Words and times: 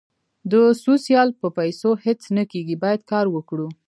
د 0.51 0.53
سوسیال 0.83 1.29
په 1.39 1.47
پېسو 1.57 1.89
هیڅ 2.05 2.21
نه 2.37 2.43
کېږي 2.51 2.75
باید 2.83 3.01
کار 3.11 3.25
وکړو 3.35 3.67